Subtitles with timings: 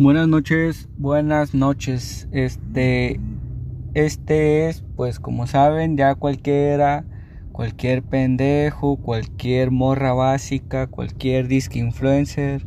[0.00, 2.26] Buenas noches, buenas noches.
[2.32, 3.20] Este,
[3.92, 7.04] este es, pues como saben, ya cualquiera,
[7.52, 12.66] cualquier pendejo, cualquier morra básica, cualquier disc influencer,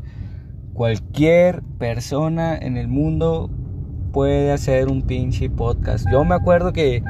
[0.76, 3.50] cualquier persona en el mundo
[4.12, 6.06] puede hacer un pinche podcast.
[6.12, 7.02] Yo me acuerdo que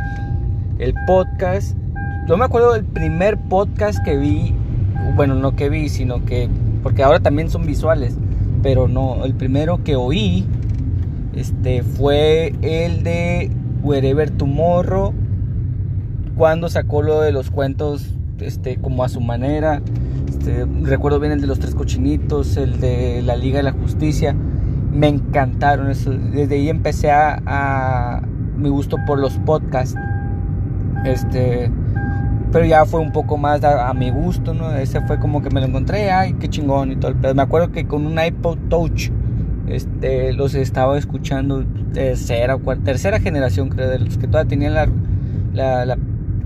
[0.80, 1.76] el podcast,
[2.30, 4.56] yo me acuerdo del primer podcast que vi,
[5.18, 6.48] bueno, no que vi, sino que,
[6.82, 8.18] porque ahora también son visuales
[8.64, 10.48] pero no, el primero que oí
[11.36, 13.52] este, fue el de
[13.84, 15.14] Wherever Tomorrow,
[16.38, 19.82] cuando sacó lo de los cuentos este, como a su manera.
[20.28, 24.34] Este, recuerdo bien el de los tres cochinitos, el de la Liga de la Justicia.
[24.92, 26.12] Me encantaron eso.
[26.12, 28.22] Desde ahí empecé a, a
[28.58, 29.96] mi gusto por los podcasts.
[31.04, 31.70] Este,
[32.54, 34.76] pero ya fue un poco más a, mi gusto, ¿no?
[34.76, 37.16] Ese fue como que me lo encontré, ay, qué chingón y todo.
[37.20, 39.10] Pero me acuerdo que con un iPod Touch
[39.68, 44.76] este, los estaba escuchando tercera o cuarta, tercera generación, creo, de los que todavía tenían
[44.76, 45.98] la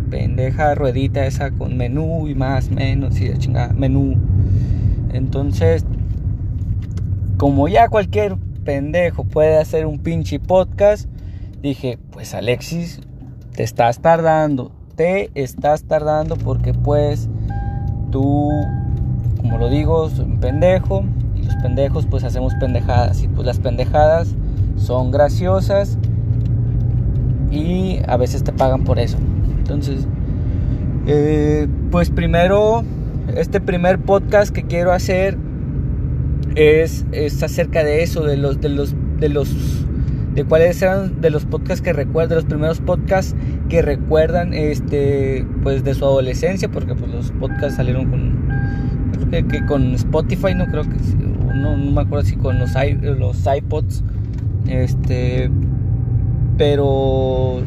[0.09, 4.16] pendeja ruedita esa con menú y más, menos y de chingada, menú.
[5.12, 5.86] Entonces,
[7.36, 11.10] como ya cualquier pendejo puede hacer un pinche podcast,
[11.62, 13.02] dije, pues Alexis,
[13.54, 17.30] te estás tardando te estás tardando porque pues
[18.12, 18.50] tú,
[19.39, 23.59] como lo digo, soy un pendejo y los pendejos pues hacemos pendejadas y pues las
[23.59, 24.36] pendejadas
[24.76, 25.98] son graciosas
[27.52, 29.17] y a veces te pagan por eso.
[29.58, 30.08] Entonces,
[31.06, 32.84] eh, pues primero,
[33.36, 35.38] este primer podcast que quiero hacer
[36.56, 39.87] es, es acerca de eso, de los, de los, de los
[40.38, 43.36] de cuáles eran de los podcasts que recuerdan, de los primeros podcasts
[43.70, 48.48] que recuerdan este pues de su adolescencia, porque pues los podcasts salieron con
[49.32, 50.96] creo que, con Spotify, no creo que
[51.56, 52.70] no, me acuerdo si con los
[53.18, 54.04] los iPods
[54.68, 55.50] este
[56.56, 57.64] pero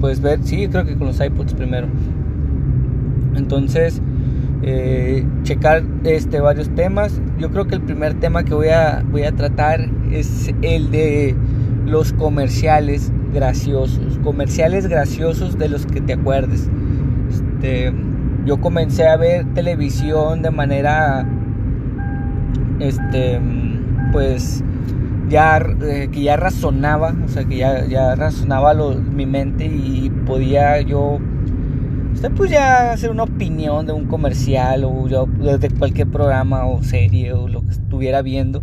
[0.00, 1.86] pues ver, sí, creo que con los iPods primero.
[3.36, 4.02] Entonces,
[4.62, 7.20] eh, checar este, varios temas.
[7.38, 11.36] Yo creo que el primer tema que voy a, voy a tratar es el de
[11.86, 16.68] los comerciales graciosos, comerciales graciosos de los que te acuerdes.
[17.30, 17.92] Este,
[18.44, 21.26] yo comencé a ver televisión de manera,
[22.80, 23.40] este,
[24.12, 24.62] pues
[25.28, 30.80] ya eh, que ya razonaba, o sea que ya, ya razonaba mi mente y podía
[30.80, 31.18] yo
[32.12, 37.32] usted pues ya hacer una opinión de un comercial o de cualquier programa o serie
[37.32, 38.62] o lo que estuviera viendo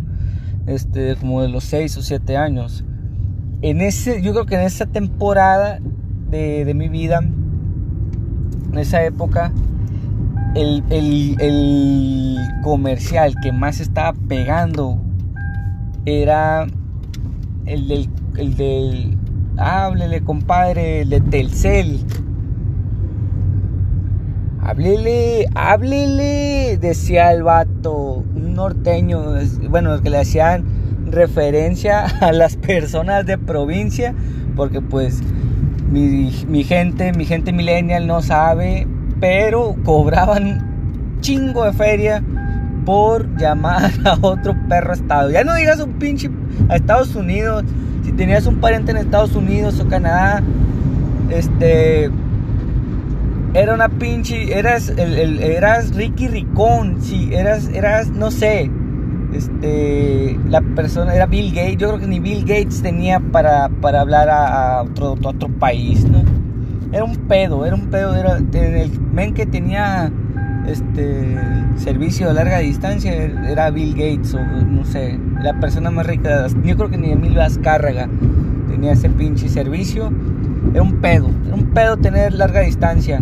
[0.66, 2.84] este como de los 6 o 7 años
[3.64, 5.78] en ese, yo creo que en esa temporada
[6.30, 9.52] de, mi vida, en esa época,
[10.54, 14.98] el, comercial que más estaba pegando
[16.04, 16.66] era
[17.64, 19.18] el del, el del
[19.56, 22.04] háblele compadre, el de Telcel.
[24.60, 29.22] Háblele, háblele, decía el vato, un norteño,
[29.70, 30.73] bueno, que le hacían
[31.14, 34.14] referencia a las personas de provincia,
[34.56, 35.22] porque pues
[35.90, 38.86] mi, gente, mi gente millennial no sabe,
[39.20, 42.22] pero cobraban chingo de feria
[42.84, 45.30] por llamar a otro perro estado.
[45.30, 46.30] Ya no digas un pinche
[46.68, 47.64] a Estados Unidos,
[48.04, 50.42] si tenías un pariente en Estados Unidos o Canadá,
[51.30, 52.10] este
[53.54, 58.70] era una pinche, eras el, eras Ricky Ricón, si eras eras no sé,
[59.34, 64.00] este, la persona era Bill Gates, yo creo que ni Bill Gates tenía para, para
[64.00, 66.22] hablar a, otro, país, ¿no?
[66.92, 70.12] Era un pedo, era un pedo, era, el men que tenía
[70.68, 71.36] este
[71.76, 76.76] servicio de larga distancia era Bill Gates o no sé, la persona más rica, yo
[76.76, 78.08] creo que ni Emilio Azcárraga
[78.68, 80.12] tenía ese pinche servicio,
[80.72, 83.20] era un pedo, era un pedo tener larga distancia.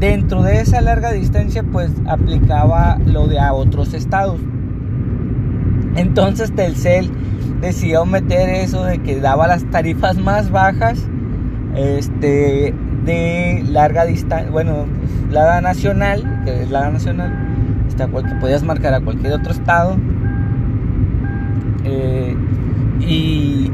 [0.00, 4.40] Dentro de esa larga distancia pues aplicaba lo de a otros estados
[5.96, 7.10] entonces Telcel
[7.60, 10.98] decidió meter eso de que daba las tarifas más bajas
[11.76, 12.74] este,
[13.04, 14.86] de larga distancia, bueno,
[15.30, 17.32] la nacional, que es la nacional,
[17.88, 19.96] esta, que podías marcar a cualquier otro estado,
[21.84, 22.36] eh,
[23.00, 23.70] y,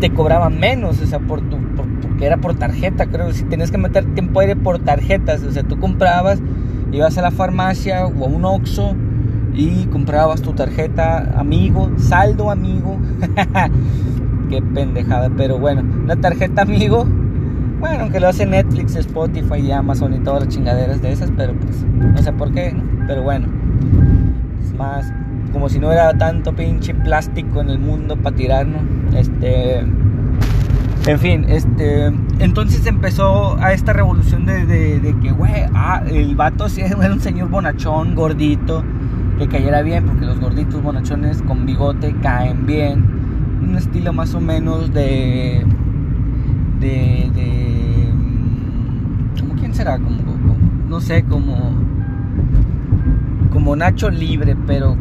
[0.00, 1.56] te cobraban menos, o sea, por tu,
[2.02, 5.62] porque era por tarjeta, creo, si tenías que meter tiempo aire por tarjetas, o sea,
[5.62, 6.40] tú comprabas,
[6.92, 8.94] ibas a la farmacia o a un Oxxo,
[9.58, 12.96] y comprabas tu tarjeta amigo, saldo amigo.
[14.48, 17.04] Qué pendejada, pero bueno, la tarjeta amigo.
[17.80, 21.54] Bueno, aunque lo hace Netflix, Spotify y Amazon y todas las chingaderas de esas, pero
[21.54, 22.74] pues no sé por qué,
[23.08, 23.48] pero bueno.
[24.62, 25.12] Es más
[25.52, 28.82] como si no era tanto pinche plástico en el mundo para tirarnos.
[29.14, 29.80] Este.
[31.06, 32.12] En fin, este.
[32.38, 37.48] Entonces empezó a esta revolución de, que, güey, ah, el vato sí era un señor
[37.48, 38.84] bonachón, gordito,
[39.38, 43.04] que cayera bien, porque los gorditos bonachones con bigote caen bien.
[43.62, 45.64] Un estilo más o menos de.
[46.80, 47.30] de.
[47.34, 48.12] de
[49.40, 49.98] ¿Cómo quién será?
[49.98, 50.18] Como,
[50.88, 51.72] no sé, como.
[53.50, 54.96] como Nacho Libre, pero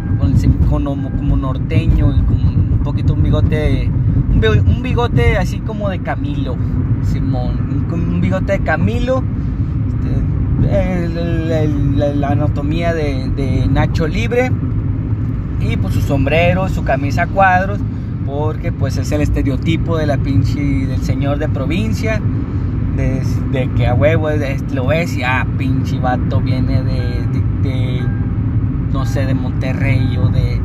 [0.69, 6.55] con, como, norteño y con un poquito un bigote un bigote así como de Camilo
[7.01, 9.23] Simón un bigote de Camilo
[10.67, 14.51] la anatomía de, Nacho Libre
[15.59, 17.79] y pues su sombrero su camisa a cuadros
[18.25, 22.21] porque pues es el estereotipo de la pinche del señor de provincia
[22.95, 24.29] de, que a huevo
[24.73, 27.17] lo ves y ah pinche vato viene de
[28.91, 30.59] no sé, de Monterrey o de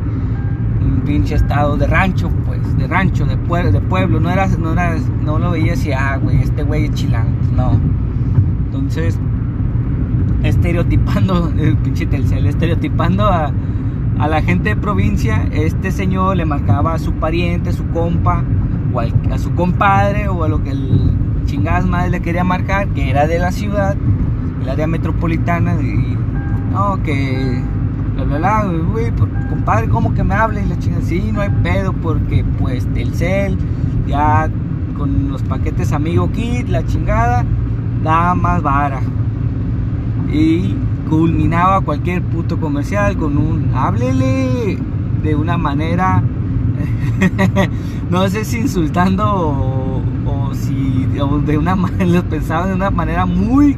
[0.81, 4.19] un pinche estado de rancho, pues, de rancho, de, pueblo, de pueblo.
[4.19, 7.29] No eras, no eras, no lo veías y, ah, güey, este güey es chilango.
[7.55, 7.79] No.
[8.65, 9.19] Entonces,
[10.43, 13.51] estereotipando, el pinche Telcel, estereotipando a,
[14.19, 18.43] a la gente de provincia, este señor le marcaba a su pariente, a su compa,
[18.93, 21.13] o a su compadre, o a lo que el
[21.45, 23.95] chingadas madre le quería marcar, que era de la ciudad,
[24.61, 26.17] el área metropolitana, y
[26.71, 27.61] no, que
[28.23, 29.11] bla, güey,
[29.49, 30.61] compadre, ¿cómo que me habla?
[30.61, 33.57] Y la chinga, sí, no hay pedo, porque pues Telcel,
[34.07, 34.49] ya
[34.97, 37.43] con los paquetes Amigo Kit, la chingada,
[38.03, 39.01] da más vara.
[40.33, 40.75] Y
[41.09, 44.77] culminaba cualquier puto comercial con un háblele
[45.21, 46.23] de una manera,
[48.09, 51.07] no sé si insultando o, si
[51.45, 51.75] de una
[52.05, 53.77] lo pensaba de una manera muy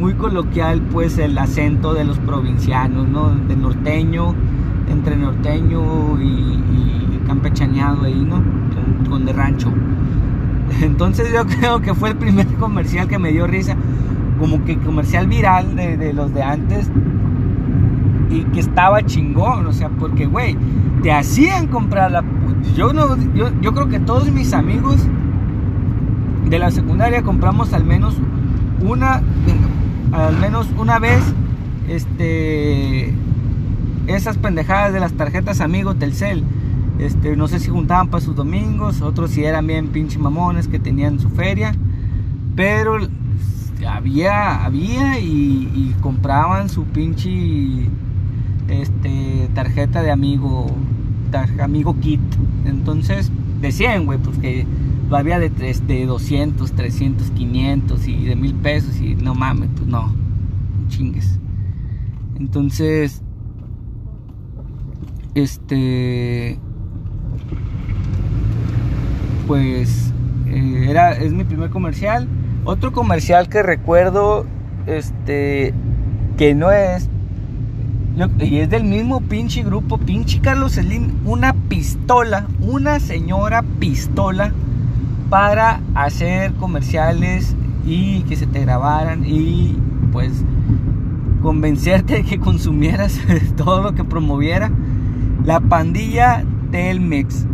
[0.00, 3.30] muy coloquial pues el acento de los provincianos, ¿no?
[3.30, 4.34] De norteño,
[4.90, 6.58] entre norteño y,
[7.26, 8.42] campechaneado ahí, ¿no?
[9.08, 9.72] Con, de rancho.
[10.80, 13.76] Entonces yo creo que fue el primer comercial que me dio risa,
[14.40, 16.90] como que comercial viral de, los de antes
[18.30, 20.56] y que estaba chingón, o sea, porque, güey,
[21.02, 22.24] te hacían comprar la...
[22.74, 25.06] Yo, no, yo, yo creo que todos mis amigos
[26.48, 28.16] de la secundaria compramos al menos
[28.80, 29.22] una,
[30.12, 31.22] al menos una vez,
[31.88, 33.14] este,
[34.06, 36.44] esas pendejadas de las tarjetas amigo Telcel.
[36.98, 40.78] Este, no sé si juntaban para sus domingos, otros si eran bien pinche mamones que
[40.78, 41.74] tenían su feria,
[42.54, 42.98] pero
[43.86, 47.88] había, había y, compraban su pinche
[48.68, 50.66] este, tarjeta de amigo,
[51.60, 52.20] amigo kit.
[52.64, 53.30] Entonces
[53.60, 54.66] decían, güey, pues que
[55.10, 60.14] había de, de 200, 300, 500 y de mil pesos y no mames, pues no,
[60.88, 61.38] chingues.
[62.38, 63.22] Entonces,
[65.34, 66.58] este,
[69.46, 70.12] pues
[70.46, 72.28] eh, era, es mi primer comercial.
[72.64, 74.44] Otro comercial que recuerdo,
[74.86, 75.72] este,
[76.36, 77.08] que no es,
[78.38, 84.52] y es del mismo pinche grupo, pinche Carlos Slim, una pistola, una señora pistola
[85.30, 87.54] para hacer comerciales
[87.86, 89.78] y que se te grabaran y
[90.12, 90.44] pues
[91.40, 93.18] convencerte de que consumieras
[93.56, 94.70] todo lo que promoviera.
[95.44, 97.46] La pandilla Telmex,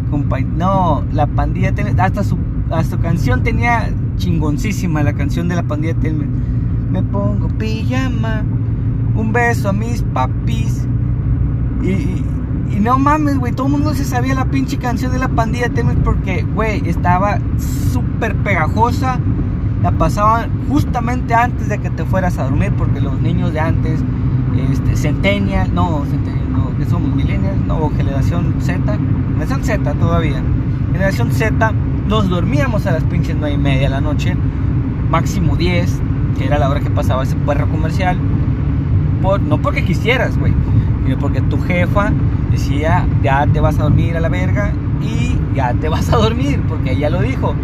[0.56, 2.38] no, la pandilla Telmex, hasta su,
[2.70, 6.30] hasta canción tenía chingoncísima la canción de la pandilla Telmex.
[6.90, 8.42] Me pongo pijama,
[9.14, 10.86] un beso a mis papis
[11.82, 12.24] y,
[12.74, 15.68] y no mames, güey, todo el mundo se sabía la pinche canción de la pandilla
[15.68, 17.38] Telmex porque, güey, estaba
[17.92, 19.18] súper pegajosa.
[19.82, 24.00] La pasaban justamente antes de que te fueras a dormir porque los niños de antes,
[24.70, 28.80] este, Centennial, no, Centennial, no, que somos millennials, no, generación Z,
[29.32, 30.42] generación Z todavía.
[30.92, 31.72] Generación Z,
[32.08, 34.36] nos dormíamos a las pinches 9 y media de la noche,
[35.10, 36.00] máximo 10,
[36.38, 38.16] que era la hora que pasaba ese perro comercial.
[39.22, 40.54] Por, no porque quisieras, güey,
[41.04, 42.12] sino porque tu jefa
[42.50, 44.72] decía, ya te vas a dormir a la verga
[45.02, 47.54] y ya te vas a dormir, porque ella lo dijo.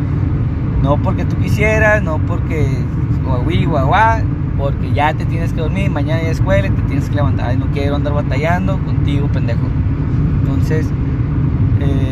[0.82, 2.66] No porque tú quisieras, no porque
[3.24, 4.22] guaguí, guaguá,
[4.58, 7.56] porque ya te tienes que dormir, mañana hay escuela y te tienes que levantar.
[7.56, 9.68] No quiero andar batallando contigo, pendejo.
[10.40, 10.88] Entonces,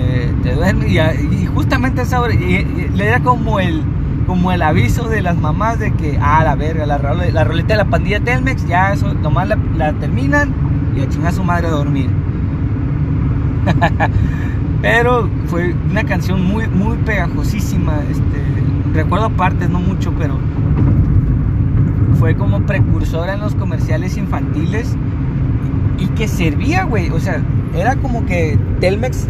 [0.01, 3.83] eh, te duermes y, justamente esa hora, le da como el,
[4.27, 7.77] como el aviso de las mamás de que, ah, la verga, la, la roleta de
[7.77, 10.53] la pandilla Telmex, ya eso, nomás la, la terminan
[10.97, 12.11] y a chingar a su madre a dormir.
[14.83, 18.01] pero fue una canción muy, muy pegajosísima.
[18.11, 18.43] Este,
[18.95, 20.39] recuerdo partes, no mucho, pero
[22.19, 24.97] fue como precursora en los comerciales infantiles
[25.99, 27.11] y que servía, güey.
[27.11, 27.43] O sea,
[27.75, 29.29] era como que Telmex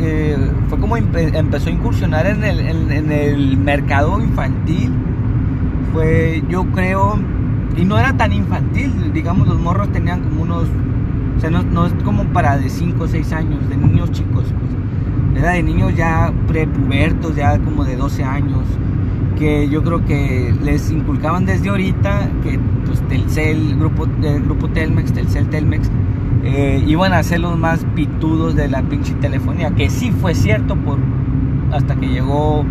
[0.00, 0.36] eh,
[0.68, 2.60] fue como empezó a incursionar en el,
[2.90, 4.92] en el mercado infantil.
[5.92, 7.18] Fue, yo creo,
[7.76, 10.64] y no era tan infantil, digamos, los morros tenían como unos,
[11.36, 15.42] o sea, no, es como para de 5 o 6 años, de niños chicos, pues.
[15.42, 18.64] Era de niños ya prepubertos, ya como de 12 años,
[19.38, 24.68] que yo creo que les inculcaban desde ahorita que pues Telcel, el grupo, el grupo
[24.68, 25.90] Telmex, Telcel, Telmex,
[26.46, 30.76] eh, iban a ser los más pitudos de la pinche telefonía, que sí fue cierto
[30.76, 30.98] por
[31.72, 32.64] hasta que llegó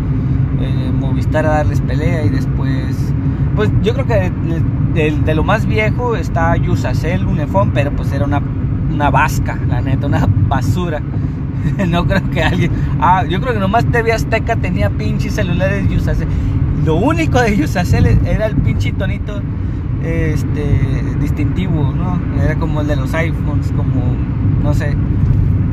[0.62, 3.14] eh, Movistar a darles pelea y después,
[3.56, 4.32] pues yo creo que
[4.94, 8.42] de, lo más viejo está Yusacel, Unifón, pero pues era una,
[8.94, 11.02] una vasca, la neta, una basura.
[11.88, 12.72] no creo que alguien.
[13.02, 16.28] Ah, yo creo que nomás TV Azteca tenía pinches celulares Yusacel.
[16.86, 19.42] Lo único de Yusacel era el pinche tonito
[20.06, 20.64] este,
[21.20, 22.20] distintivo, ¿no?
[22.42, 24.02] Era como el de los iPhones, como,
[24.64, 24.96] no sé,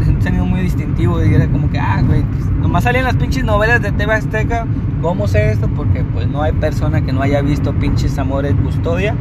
[0.08, 3.44] un sonido muy distintivo y era como que, ah, güey, pues, nomás salían las pinches
[3.44, 4.66] novelas de TV Azteca.
[5.00, 5.68] ¿Cómo sé esto?
[5.68, 9.14] Porque pues no hay persona que no haya visto pinches Amores Custodia.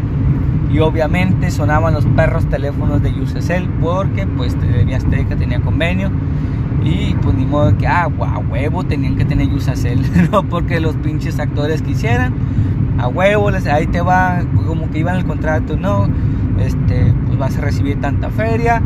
[0.71, 6.09] Y obviamente sonaban los perros teléfonos de Yusacel porque pues TV Azteca tenía convenio.
[6.83, 10.01] Y pues ni modo que, ah, a huevo tenían que tener Yusacel,
[10.31, 12.33] no porque los pinches actores quisieran.
[12.97, 16.07] A huevo, ahí te va, como que iban el contrato, no,
[16.59, 18.81] este, pues vas a recibir tanta feria,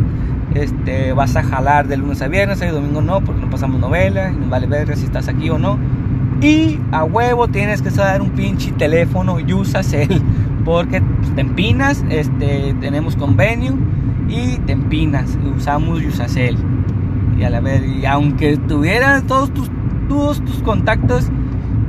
[0.54, 4.32] este, vas a jalar de lunes a viernes, y domingo no, porque no pasamos novela,
[4.32, 5.78] y vale ver si estás aquí o no.
[6.42, 10.22] Y a huevo tienes que dar un pinche teléfono Yusacel,
[10.64, 11.02] porque
[11.36, 13.74] te empinas, este, tenemos convenio
[14.30, 16.58] y te empinas, y usamos Yusacel.
[17.38, 19.70] Y a la ver, y aunque tuvieras todos tus,
[20.08, 21.30] todos tus contactos,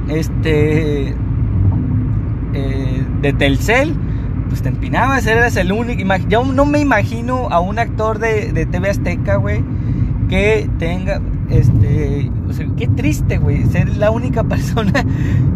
[0.09, 1.15] este,
[3.27, 3.95] de Telcel,
[4.49, 6.03] pues te empinabas, eras el único.
[6.29, 9.65] Yo no me imagino a un actor de, de TV Azteca, güey,
[10.29, 12.31] que tenga, este,
[12.77, 15.05] qué triste, güey, ser la única persona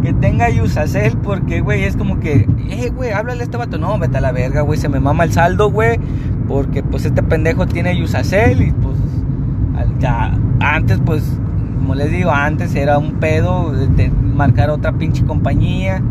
[0.03, 3.79] que tenga Yusacel, porque, güey, es como que, eh, güey, háblale a este vato.
[3.79, 6.01] No, vete a la verga, güey, se me mama el saldo, güey,
[6.49, 8.97] porque, pues, este pendejo tiene Yusacel y, pues,
[10.01, 11.23] ya, antes, pues,
[11.79, 16.03] como les digo, antes era un pedo de marcar otra pinche compañía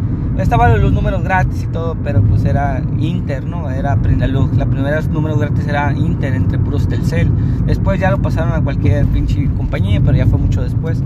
[0.44, 3.70] estaban los números gratis y todo, pero pues era Inter, ¿no?
[3.70, 7.30] Era, la primera números gratis era Inter entre puros Telcel.
[7.66, 11.04] Después ya lo pasaron a cualquier pinche compañía, pero ya fue mucho después.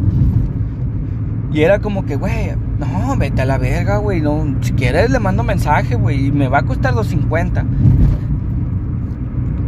[1.51, 4.21] Y era como que, güey, no, vete a la verga, güey.
[4.21, 6.27] No, si quieres le mando mensaje, güey.
[6.27, 7.63] Y me va a costar 250.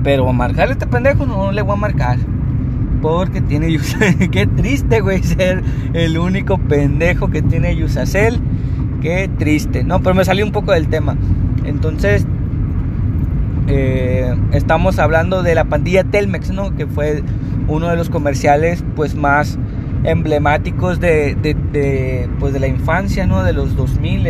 [0.03, 2.17] Pero a marcarle a este pendejo no, le voy a marcar.
[3.01, 3.77] Porque tiene.
[4.31, 8.41] Qué triste, güey, ser el único pendejo que tiene Yusacel
[9.05, 9.83] Qué triste.
[9.83, 11.15] No, pero me salió un poco del tema.
[11.63, 12.25] Entonces,
[13.67, 16.75] eh, estamos hablando de la pandilla Telmex, ¿no?
[16.75, 17.21] Que fue
[17.67, 19.59] uno de los comerciales pues más
[20.05, 21.37] emblemáticos de,
[22.39, 23.43] pues, de la infancia, ¿no?
[23.43, 24.27] De los 2000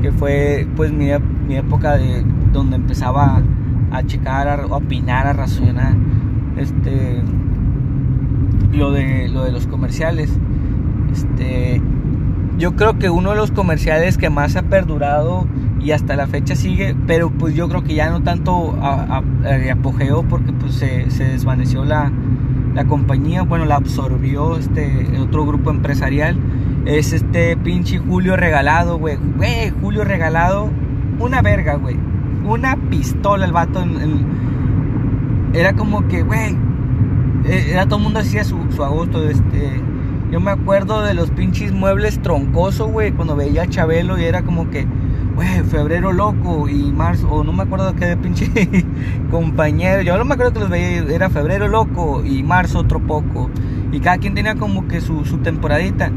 [0.00, 1.08] que fue pues mi,
[1.48, 3.42] mi, época de donde empezaba
[3.90, 5.96] a checar, a, opinar, a razonar
[6.56, 7.20] este
[8.70, 10.30] lo de lo de los comerciales.
[11.12, 11.82] Este
[12.58, 15.46] yo creo que uno de los comerciales que más ha perdurado
[15.80, 19.22] y hasta la fecha sigue, pero pues yo creo que ya no tanto a,
[19.70, 22.12] apogeo porque pues se, desvaneció la,
[22.88, 26.36] compañía, bueno, la absorbió este otro grupo empresarial,
[26.84, 30.70] es este pinche Julio Regalado, güey, güey, Julio Regalado,
[31.18, 31.96] una verga, güey,
[32.44, 33.84] una pistola el vato,
[35.54, 36.56] era como que, güey,
[37.46, 39.80] e, era todo el mundo hacía su, su agosto, este
[40.30, 44.42] yo me acuerdo de los pinches muebles troncosos, güey, cuando veía a Chabelo y era
[44.42, 44.86] como que,
[45.34, 48.50] güey, febrero loco y marzo, o no me acuerdo qué de pinche
[49.30, 50.02] compañero.
[50.02, 53.48] Yo no me acuerdo que los veía, era febrero loco y marzo otro poco.
[53.90, 56.12] Y cada quien tenía como que su, su temporadita.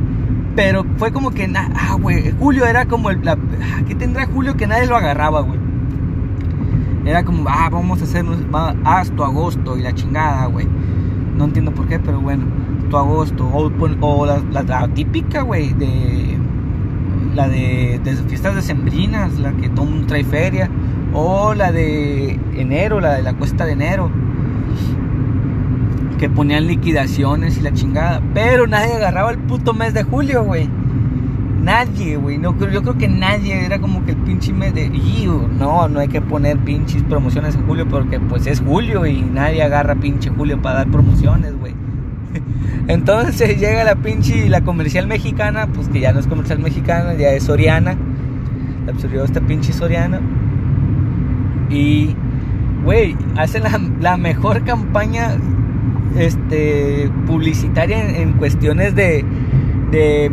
[0.57, 3.23] Pero fue como que, ah, güey, Julio era como el.
[3.23, 5.59] La, ah, ¿Qué tendrá Julio que nadie lo agarraba, güey?
[7.05, 8.25] Era como, ah, vamos a hacer
[8.83, 10.67] hasta agosto y la chingada, güey.
[11.37, 12.43] No entiendo por qué, pero bueno
[12.97, 13.49] agosto.
[14.01, 16.37] O, la, típica, güey, de.
[17.35, 20.69] La de, de fiestas decembrinas, la que todo mundo trae feria.
[21.13, 24.09] O la de enero, la de la cuesta de enero.
[26.17, 28.21] Que ponían liquidaciones y la chingada.
[28.33, 30.69] Pero nadie agarraba el puto mes de julio, güey.
[31.61, 32.37] Nadie, güey.
[32.37, 33.65] No, yo creo que nadie.
[33.65, 34.89] Era como que el pinche mes de.
[35.59, 39.61] No, no hay que poner pinches promociones en julio porque pues es julio y nadie
[39.61, 41.80] agarra pinche julio para dar promociones, güey.
[42.87, 47.29] Entonces llega la pinche, la comercial mexicana, pues que ya no es comercial mexicana, ya
[47.31, 47.95] es Soriana.
[48.85, 50.19] La absorbió esta pinche Soriana.
[51.69, 52.15] Y,
[52.83, 53.63] güey, hacen
[54.01, 55.37] la, mejor campaña
[56.17, 59.23] este, publicitaria en, cuestiones de,
[59.91, 60.29] de,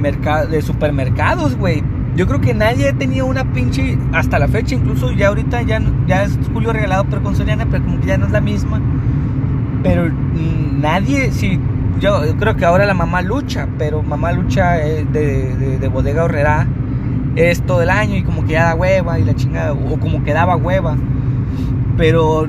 [0.50, 1.82] de supermercados, güey.
[2.16, 6.24] Yo creo que nadie tenía una pinche, hasta la fecha, incluso ya ahorita ya, ya
[6.24, 8.80] es Julio regalado, pero con Soriana, pero como que ya no es la misma.
[9.84, 11.60] Pero mm, nadie, si
[12.00, 16.66] yo, creo que ahora la mamá lucha, pero mamá lucha de, de, de, bodega horrera
[17.36, 20.22] es todo el año y como que ya da hueva y la chingada, o como
[20.24, 20.96] que daba hueva.
[21.96, 22.46] Pero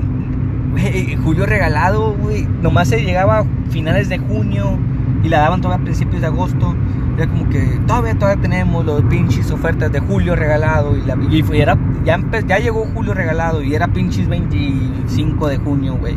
[1.24, 4.78] Julio regalado, güey, nomás se llegaba a finales de junio
[5.22, 6.74] y la daban todavía a principios de agosto.
[7.16, 10.96] Era como que todavía, todavía tenemos los pinches ofertas de Julio regalado.
[10.96, 15.96] Y, la, y era, ya, ya llegó Julio regalado y era pinches 25 de junio,
[15.96, 16.16] güey.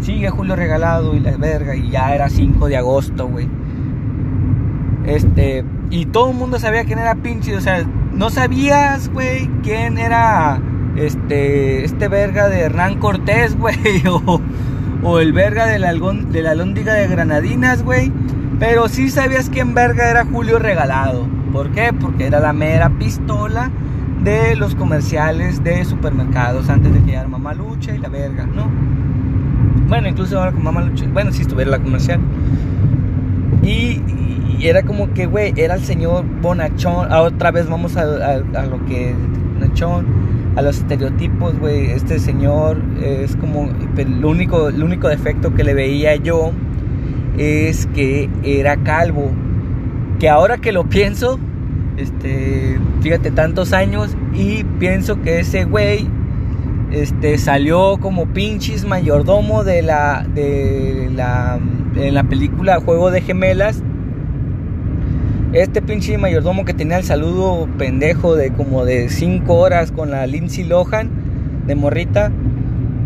[0.00, 3.48] Sigue Julio regalado y la verga y ya era 5 de agosto, güey.
[5.06, 9.98] Este, y todo el mundo sabía quién era pinche, o sea, no sabías, güey, quién
[9.98, 10.60] era
[10.96, 14.02] este, este verga de Hernán Cortés, güey,
[15.02, 18.12] o, el verga de la, de la Lóndiga de Granadinas, güey.
[18.58, 21.26] Pero sí sabías quién verga era Julio Regalado.
[21.50, 21.94] ¿Por qué?
[21.98, 23.70] Porque era la mera pistola
[24.22, 28.70] de los comerciales de supermercados antes de que llegara Mamalucha y la verga, ¿no?
[29.90, 32.20] Bueno, incluso ahora con Mamalucha, bueno, si estuviera la comercial.
[33.64, 34.00] Y,
[34.62, 37.08] era como que, güey, era el señor Bonachón.
[37.10, 39.14] Ah, otra vez vamos a, a lo que
[39.54, 40.06] Bonachón
[40.54, 41.90] a los estereotipos, güey.
[41.90, 46.52] Este señor es como el único, el único defecto que le veía yo
[47.36, 49.32] es que era calvo.
[50.20, 51.40] Que ahora que lo pienso,
[51.96, 56.06] este, fíjate tantos años y pienso que ese güey
[56.92, 61.58] este salió como pinches mayordomo de la de la
[61.96, 63.82] en la película Juego de Gemelas
[65.52, 70.24] este pinche mayordomo que tenía el saludo pendejo de como de 5 horas con la
[70.26, 71.10] Lindsay Lohan
[71.66, 72.30] de morrita.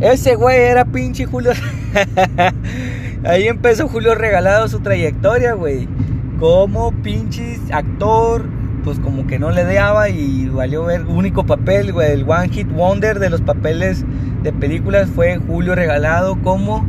[0.02, 1.52] Ese güey era pinche Julio.
[3.24, 5.88] Ahí empezó Julio regalado su trayectoria, güey.
[6.38, 8.44] Como pinche actor,
[8.84, 11.06] pues como que no le daba y valió ver.
[11.06, 12.12] Único papel, güey.
[12.12, 14.04] El One Hit Wonder de los papeles
[14.42, 16.86] de películas fue Julio regalado como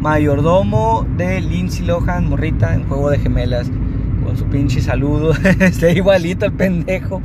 [0.00, 3.70] mayordomo de Lindsay Lohan, morrita, en Juego de Gemelas
[4.24, 5.32] con su pinche saludo.
[5.60, 7.20] Está igualito el pendejo.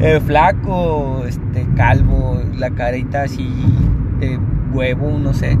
[0.00, 3.48] Eh, flaco, este, calvo, la carita así
[4.20, 4.38] de
[4.72, 5.56] huevo, no sé.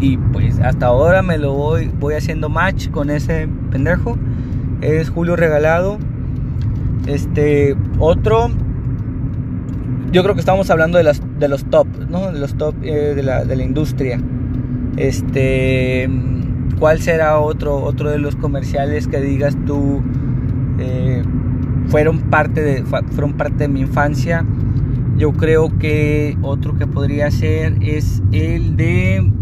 [0.00, 4.18] Y pues hasta ahora me lo voy, voy haciendo match con ese pendejo.
[4.84, 5.98] Es Julio Regalado.
[7.06, 8.50] Este, otro.
[10.12, 12.30] Yo creo que estamos hablando de, las, de los top, ¿no?
[12.30, 14.20] De los top eh, de, la, de la industria.
[14.96, 16.08] Este
[16.78, 20.02] ¿Cuál será otro, otro de los comerciales que digas tú
[20.78, 21.22] eh,
[21.88, 24.44] fueron, parte de, fueron parte de mi infancia?
[25.16, 29.32] Yo creo que otro que podría ser es el de